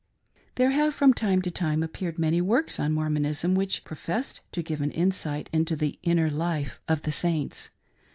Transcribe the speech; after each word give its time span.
There 0.55 0.71
have 0.71 0.95
from 0.95 1.13
time 1.13 1.43
to 1.43 1.51
time 1.51 1.83
appeared 1.83 2.17
many 2.17 2.41
works 2.41 2.79
on 2.79 2.91
Mormonism 2.91 3.53
which 3.53 3.83
professed 3.83 4.41
to 4.51 4.63
give 4.63 4.81
an 4.81 4.89
insight 4.89 5.47
into 5.53 5.75
the 5.75 5.99
"inner 6.01 6.31
life" 6.31 6.79
of 6.87 7.03
the 7.03 7.11
Saints. 7.11 7.69